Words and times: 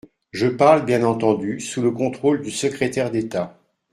Je 0.31 0.47
parle 0.47 0.83
bien 0.83 1.03
entendu 1.03 1.59
sous 1.59 1.79
le 1.83 1.91
contrôle 1.91 2.41
du 2.41 2.49
secrétaire 2.49 3.11
d’État. 3.11 3.55